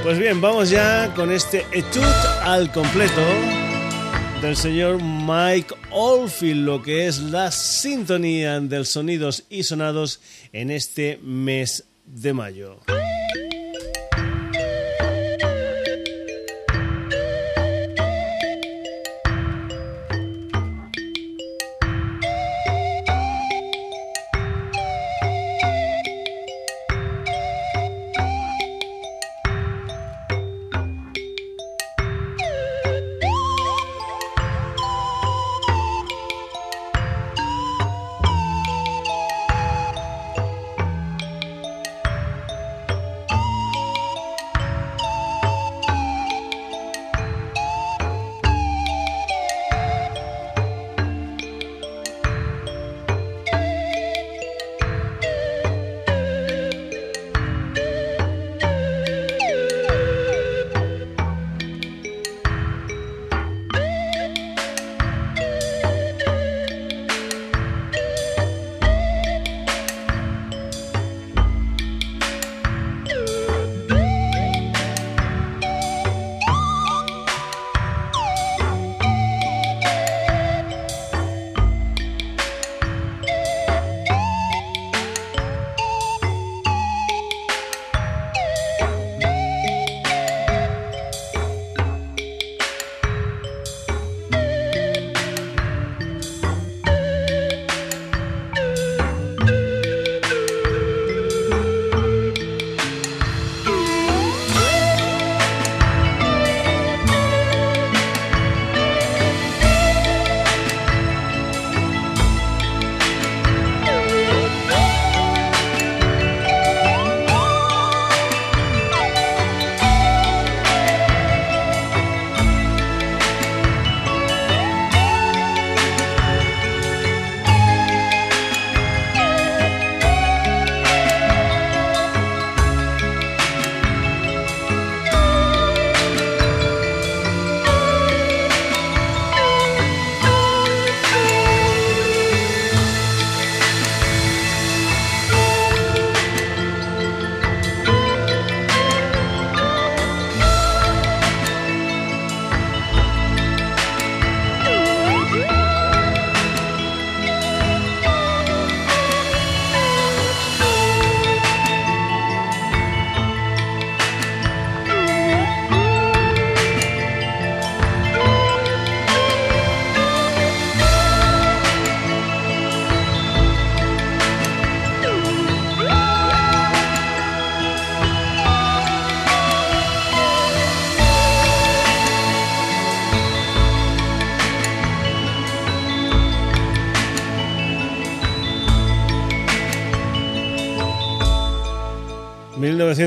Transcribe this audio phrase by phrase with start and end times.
[0.04, 2.06] Pues bien, vamos ya con este etude
[2.44, 3.22] al completo
[4.44, 10.22] del señor Mike Oldfield, lo que es la sintonía del sonidos y sonados
[10.54, 12.80] en este mes de mayo.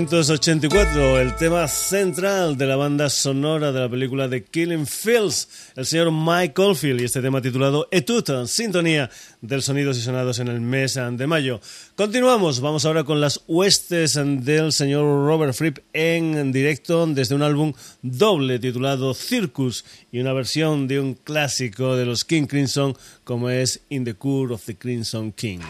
[0.03, 5.87] 1984, el tema central de la banda sonora de la película The Killing Fields, el
[5.87, 9.09] señor Mike Oldfield y este tema titulado Etude, sintonía
[9.41, 11.61] del Sonidos y Sonados en el mes de mayo.
[11.95, 17.73] Continuamos, vamos ahora con las huestes del señor Robert Fripp en directo desde un álbum
[18.03, 23.83] doble titulado Circus y una versión de un clásico de los King Crimson como es
[23.89, 25.61] In the Court of the Crimson King.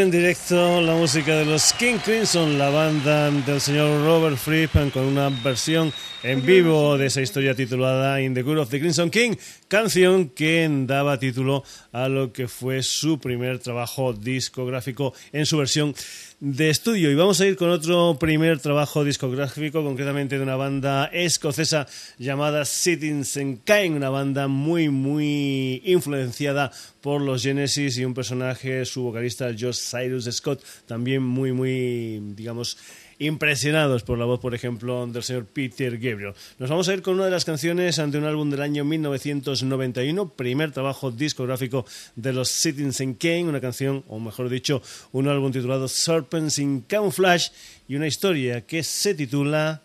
[0.00, 5.04] En directo la música de los King Crimson, la banda del señor Robert Fripp, con
[5.04, 5.92] una versión
[6.24, 9.36] en vivo de esa historia titulada In the Good of the Crimson King,
[9.68, 15.94] canción que daba título a lo que fue su primer trabajo discográfico en su versión
[16.40, 17.10] de estudio.
[17.10, 21.86] Y vamos a ir con otro primer trabajo discográfico, concretamente de una banda escocesa
[22.18, 29.02] llamada Citizen Kane, una banda muy, muy influenciada por los Genesis y un personaje, su
[29.02, 32.78] vocalista Josh Cyrus Scott, también muy, muy, digamos,
[33.18, 36.34] impresionados por la voz, por ejemplo, del señor Peter Gabriel.
[36.58, 40.30] Nos vamos a ir con una de las canciones ante un álbum del año 1991,
[40.30, 45.88] primer trabajo discográfico de los Citizen Kane, una canción, o mejor dicho, un álbum titulado
[45.88, 47.50] Serpents in Camouflage
[47.88, 49.82] y una historia que se titula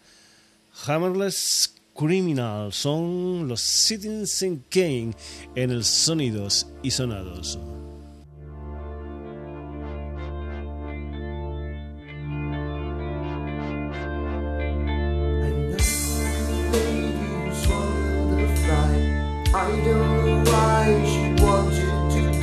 [0.85, 2.71] Hammerless Criminal.
[2.71, 5.11] Son los Citizen Kane
[5.55, 7.59] en el Sonidos y Sonados.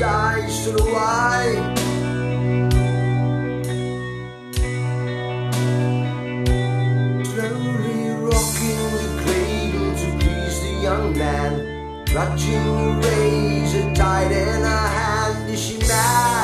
[0.06, 0.76] Wanted to die, so.
[7.26, 14.88] Slowly rocking the cradle to please the young man, clutching the razor tight in her
[14.98, 15.50] hand.
[15.50, 16.35] Is she mad?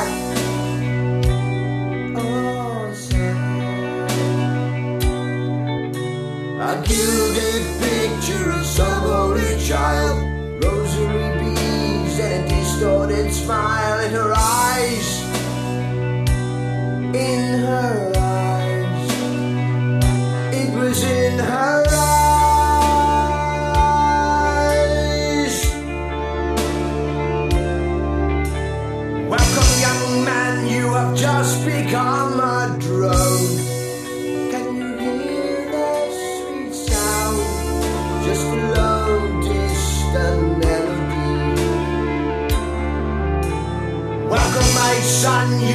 [13.47, 13.82] fine.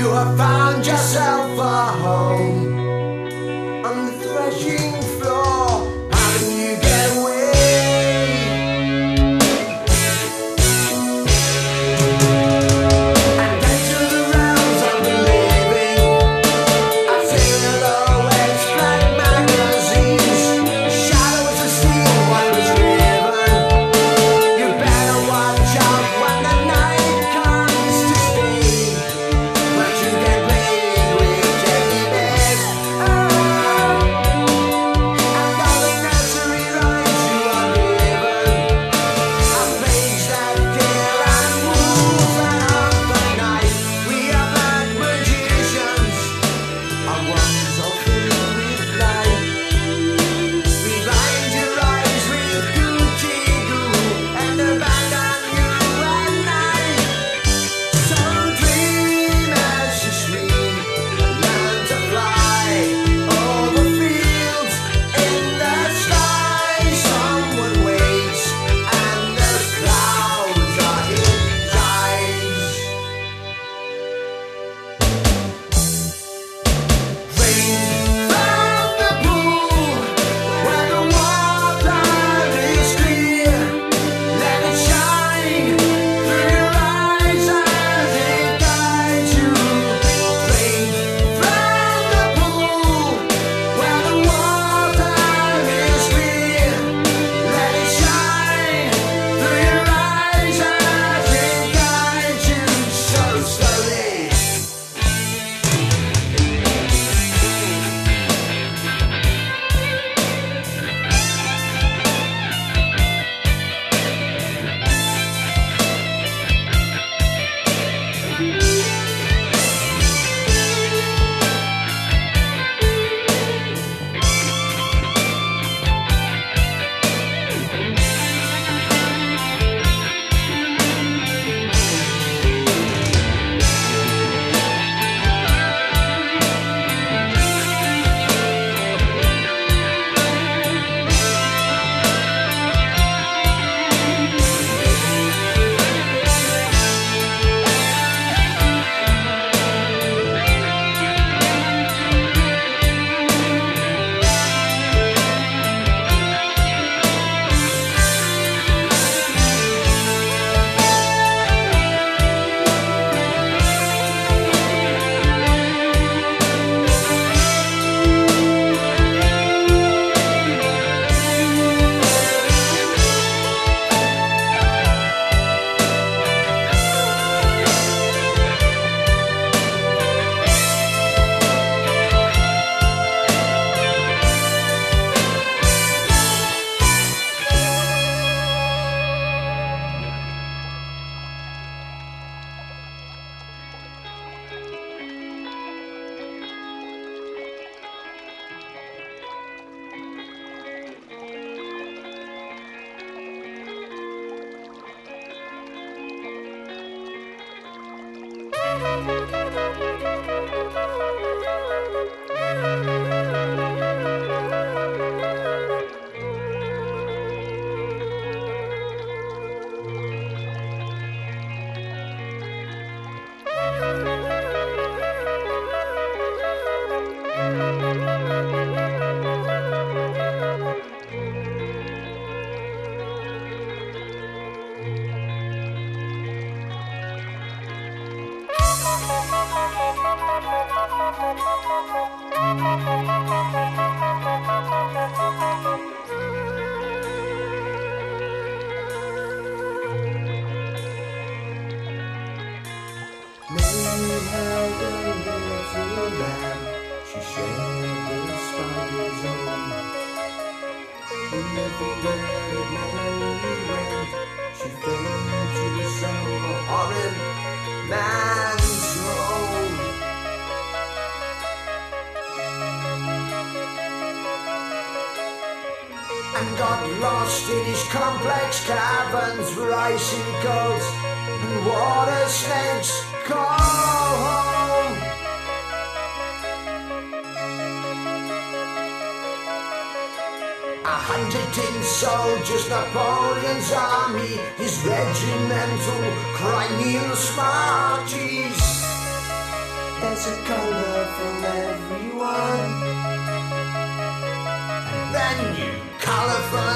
[0.09, 2.48] You have found yourself a home.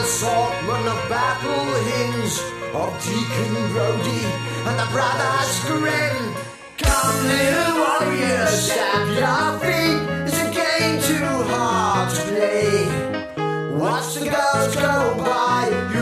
[0.02, 2.34] consort run the battle hymns
[2.74, 4.24] of Deacon Brody
[4.66, 6.34] and the brothers Grimm.
[6.76, 10.00] Come, little warrior, stamp your feet.
[10.26, 12.86] It's a game too hard to play.
[13.78, 15.70] Watch the girls go by.
[15.94, 16.01] You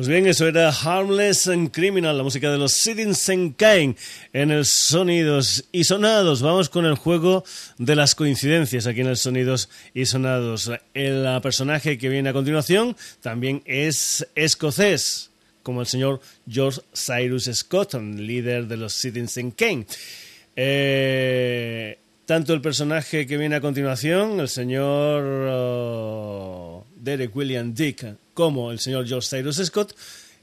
[0.00, 3.94] Pues bien, eso era Harmless and Criminal, la música de los Sitting Senkain
[4.32, 6.40] en el Sonidos y Sonados.
[6.40, 7.44] Vamos con el juego
[7.76, 10.72] de las coincidencias aquí en el Sonidos y Sonados.
[10.94, 15.32] El personaje que viene a continuación también es escocés,
[15.62, 19.84] como el señor George Cyrus Scott, líder de los Sitting Senkain.
[20.56, 25.22] Eh, tanto el personaje que viene a continuación, el señor...
[25.50, 29.94] Oh, Derek William Dick, como el señor George Cyrus Scott,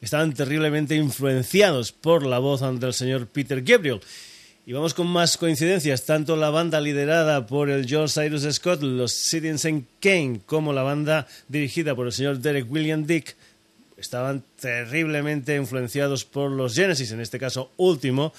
[0.01, 4.01] estaban terriblemente influenciados por la voz del señor Peter Gabriel.
[4.65, 6.05] Y vamos con más coincidencias.
[6.05, 11.25] Tanto la banda liderada por el George Cyrus Scott, los Citizen Kane, como la banda
[11.47, 13.37] dirigida por el señor Derek William Dick,
[13.95, 18.33] estaban terriblemente influenciados por los Genesis, en este caso último,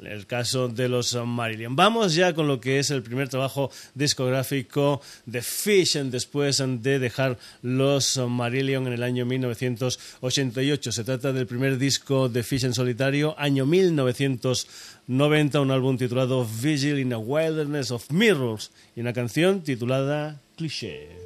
[0.00, 1.76] el caso de los Marillion.
[1.76, 7.38] Vamos ya con lo que es el primer trabajo discográfico de Fish después de dejar
[7.62, 10.92] los Marillion en el año 1988.
[10.92, 16.98] Se trata del primer disco de Fish en solitario, año 1990, un álbum titulado Vigil
[16.98, 21.23] in a Wilderness of Mirrors y una canción titulada Cliché.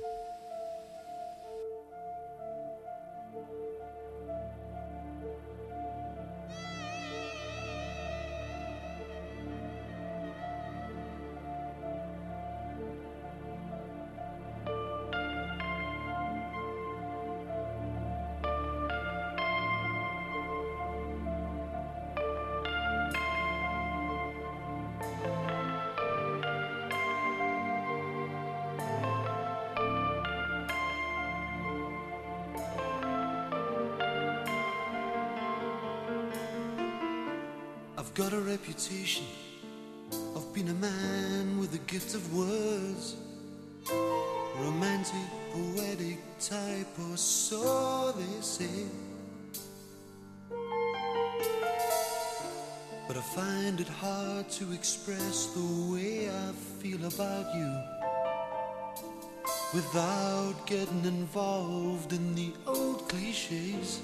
[46.48, 48.86] Type, or so they say.
[53.06, 57.70] But I find it hard to express the way I feel about you
[59.74, 64.00] without getting involved in the old cliches.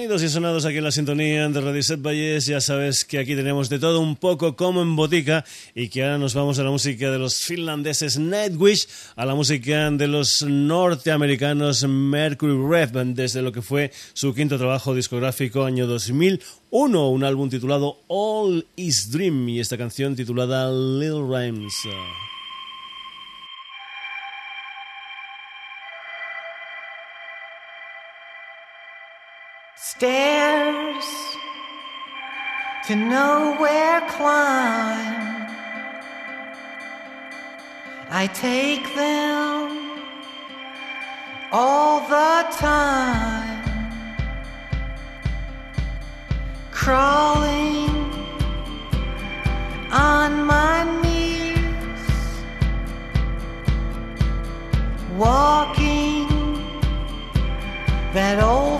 [0.09, 2.47] En sonidos y sonados aquí en la sintonía de Radio Set Valles.
[2.47, 5.45] Ya sabes que aquí tenemos de todo un poco como en botica
[5.75, 9.91] y que ahora nos vamos a la música de los finlandeses Nightwish, a la música
[9.91, 17.09] de los norteamericanos Mercury Rev, desde lo que fue su quinto trabajo discográfico año 2001,
[17.09, 21.73] un álbum titulado All Is Dream y esta canción titulada Little Rhymes.
[29.99, 31.35] Stairs
[32.87, 35.45] to nowhere climb.
[38.09, 39.99] I take them
[41.51, 43.59] all the time.
[46.71, 47.89] Crawling
[49.91, 52.05] on my knees.
[55.17, 56.29] Walking
[58.13, 58.78] that old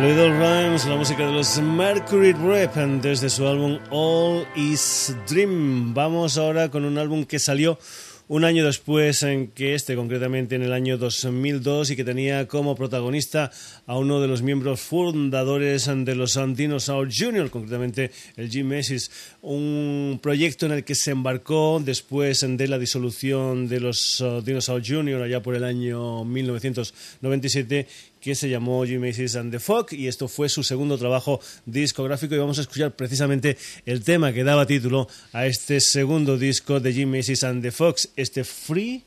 [0.00, 5.94] Little Rhymes, la música de los Mercury Rep desde su álbum All Is Dream.
[5.94, 7.78] Vamos ahora con un álbum que salió
[8.26, 12.74] un año después en que este, concretamente en el año 2002, y que tenía como
[12.74, 13.50] protagonista
[13.86, 19.10] a uno de los miembros fundadores de los Dinosaur Jr., concretamente el Jim Macy's,
[19.42, 24.82] un proyecto en el que se embarcó después de la disolución de los uh, Dinosaur
[24.84, 25.22] Jr.
[25.22, 27.86] allá por el año 1997
[28.24, 32.34] que se llamó Jim Macy's and the Fog y esto fue su segundo trabajo discográfico
[32.34, 36.94] y vamos a escuchar precisamente el tema que daba título a este segundo disco de
[36.94, 39.02] Jim Macy's and the Fox, este Free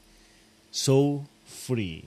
[0.70, 1.28] So
[1.66, 2.04] Free.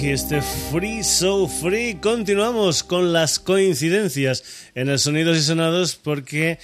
[0.00, 1.96] Y este Free So Free.
[1.96, 6.58] Continuamos con las coincidencias en el Sonidos y Sonados porque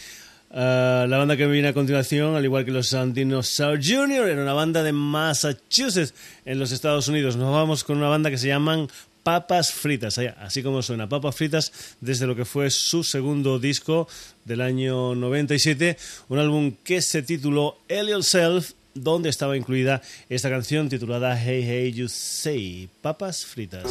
[0.50, 4.52] ah, la banda que viene a continuación, al igual que los Dinosaur Jr., era una
[4.52, 6.14] banda de Massachusetts
[6.44, 7.36] en los Estados Unidos.
[7.36, 8.88] Nos vamos con una banda que se llaman
[9.22, 14.08] Papas Fritas, así como suena, Papas Fritas desde lo que fue su segundo disco
[14.44, 15.98] del año 97,
[16.28, 18.72] un álbum que se tituló Elliot Self
[19.02, 23.84] donde estaba incluida esta canción titulada Hey Hey You Say, Papas Fritas.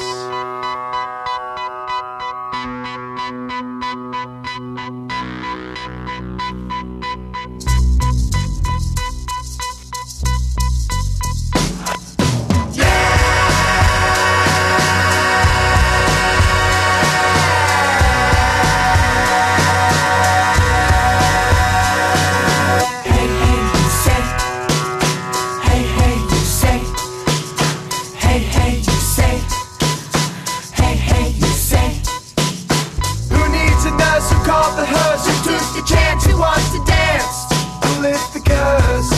[38.02, 39.17] lift the curse.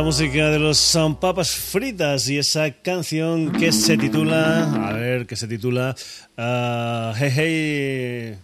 [0.00, 5.36] La música de los Papas Fritas y esa canción que se titula, a ver, que
[5.36, 5.94] se titula
[6.38, 8.38] ah, Hey Hey.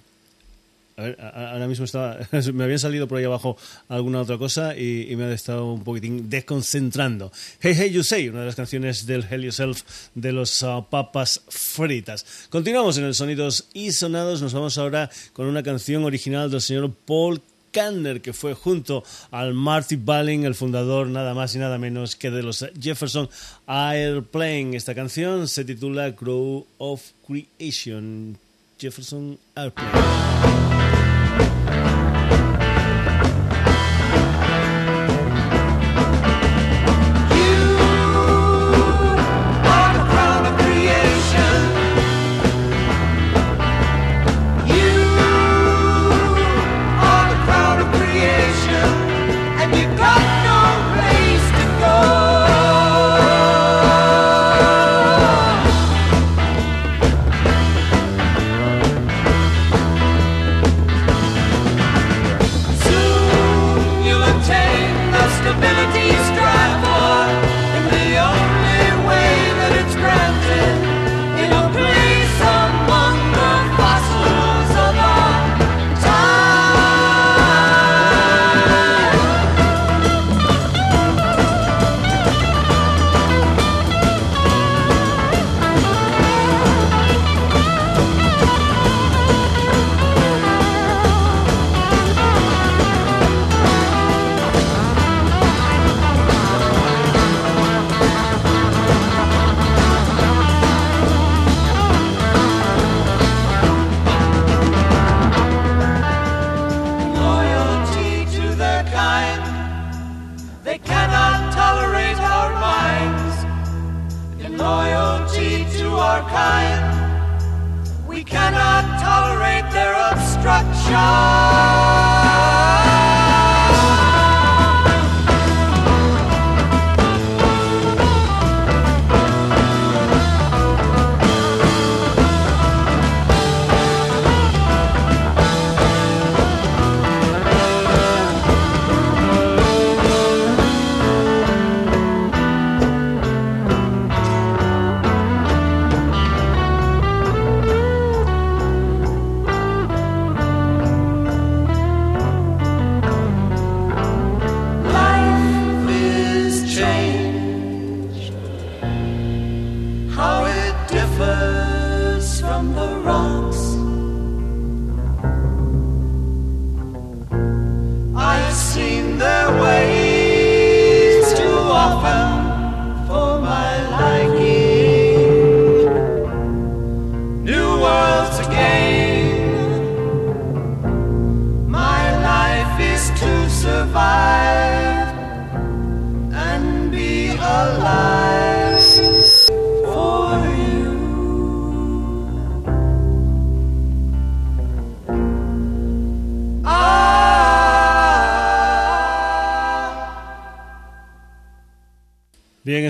[0.99, 2.19] A ver, ahora mismo estaba,
[2.53, 3.57] me habían salido por ahí abajo
[3.89, 7.33] alguna otra cosa y, me ha estado un poquitín desconcentrando.
[7.59, 9.83] Hey Hey You Say, una de las canciones del Hell Yourself
[10.15, 12.27] de los ah, Papas Fritas.
[12.51, 16.93] Continuamos en el Sonidos y Sonados, nos vamos ahora con una canción original del señor
[17.07, 17.41] Paul
[17.77, 22.43] Que fue junto al Marty Balin, el fundador nada más y nada menos que de
[22.43, 23.29] los Jefferson
[23.67, 24.75] Airplane.
[24.75, 28.39] Esta canción se titula Grow of Creation.
[28.79, 29.93] Jefferson Airplane.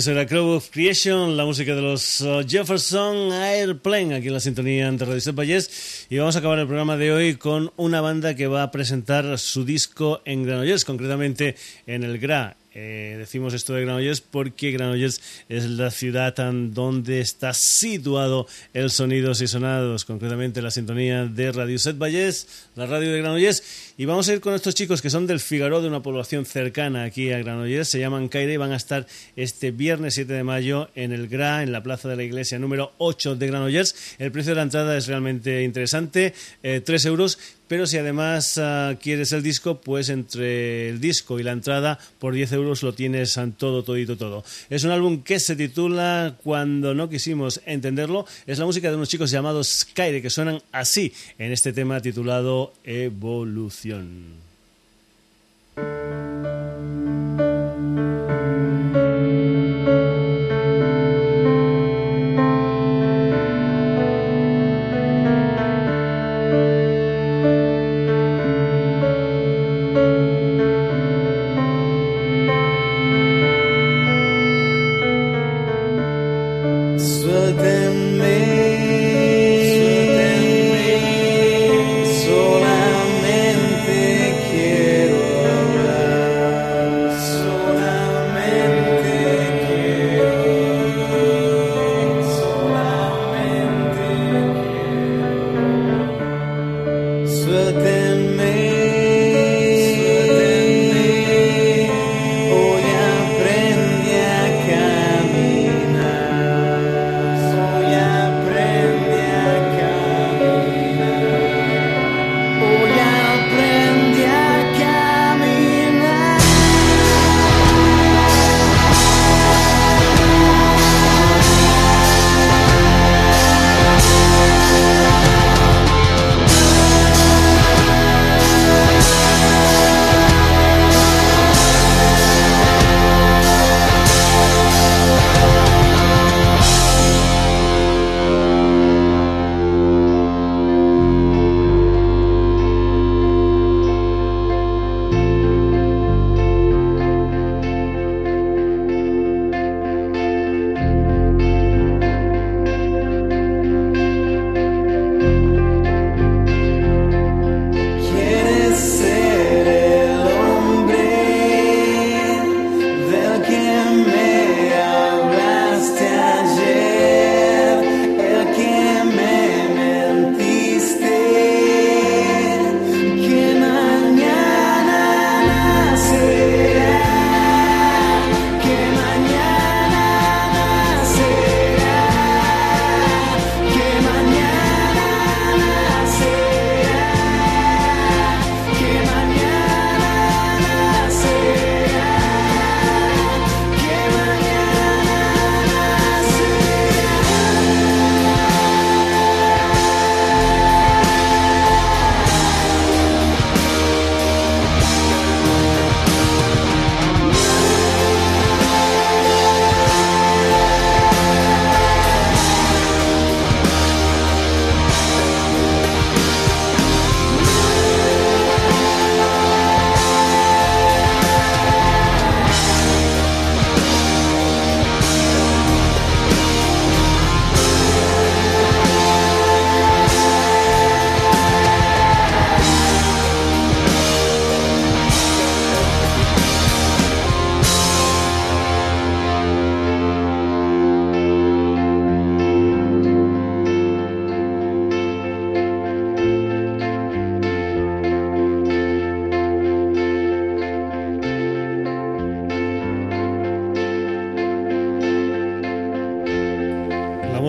[0.06, 0.26] Eso era
[0.70, 5.34] Creation, la música de los uh, Jefferson Airplane, aquí en la sintonía de Radio Set
[5.34, 6.06] Valles.
[6.08, 9.36] Y vamos a acabar el programa de hoy con una banda que va a presentar
[9.36, 11.56] su disco en Granollers, concretamente
[11.88, 12.56] en el GRA.
[12.78, 19.40] Eh, decimos esto de Granollers porque Granollers es la ciudad donde está situado el Sonidos
[19.40, 23.94] y Sonados, concretamente la sintonía de Radio Set Valles, la radio de Granollers.
[23.96, 27.04] Y vamos a ir con estos chicos que son del Figaro, de una población cercana
[27.04, 29.06] aquí a Granollers, se llaman Caire y van a estar
[29.36, 32.92] este viernes 7 de mayo en el GRA, en la plaza de la iglesia número
[32.98, 34.16] 8 de Granollers.
[34.18, 37.38] El precio de la entrada es realmente interesante, eh, 3 euros.
[37.68, 42.34] Pero si además ah, quieres el disco, pues entre el disco y la entrada por
[42.34, 44.44] 10 euros lo tienes en todo, todito, todo.
[44.70, 48.26] Es un álbum que se titula Cuando no quisimos entenderlo.
[48.46, 52.72] Es la música de unos chicos llamados Skyre que suenan así en este tema titulado
[52.84, 54.46] Evolución.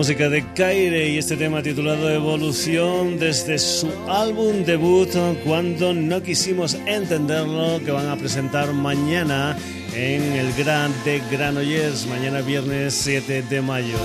[0.08, 5.10] Música de Kaire y este tema titulado Evolución desde su álbum debut
[5.44, 9.54] Cuando no quisimos entenderlo que van a presentar mañana
[9.94, 13.98] en el Gran de Granollers, mañana viernes 7 de mayo.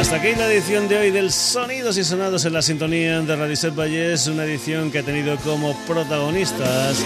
[0.00, 3.56] Hasta aquí la edición de hoy del Sonidos y Sonados en la sintonía de Radio
[3.56, 7.04] Set Valles, una edición que ha tenido como protagonistas